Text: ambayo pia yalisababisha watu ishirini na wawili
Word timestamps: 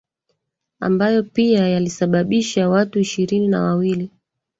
ambayo 0.79 1.23
pia 1.23 1.67
yalisababisha 1.69 2.69
watu 2.69 2.99
ishirini 2.99 3.47
na 3.47 3.61
wawili 3.63 4.11